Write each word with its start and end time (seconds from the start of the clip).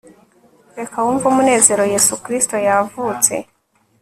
reka 0.77 0.95
wumve 1.03 1.25
umunezero 1.27 1.83
yesu 1.93 2.13
kristo 2.23 2.55
yavutse 2.67 3.33